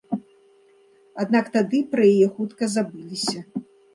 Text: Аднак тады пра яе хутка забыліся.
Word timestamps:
Аднак 1.25 1.51
тады 1.57 1.81
пра 1.93 2.03
яе 2.13 2.27
хутка 2.37 2.71
забыліся. 2.79 3.39